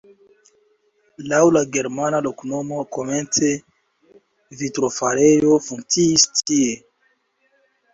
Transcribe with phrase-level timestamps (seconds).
[1.33, 3.53] Laŭ la germana loknomo komence
[4.65, 6.79] vitrofarejo funkciis tie.